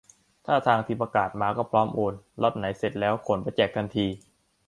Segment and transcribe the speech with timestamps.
[0.45, 4.07] ถ้าทางทีมประกาศมาก็พร้อมโอน ล็อตไหนเสร็จแล้วขนไปแจกทันที